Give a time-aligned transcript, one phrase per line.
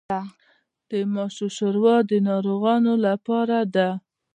[0.89, 3.89] د ماشو شوروا د ناروغانو لپاره ده.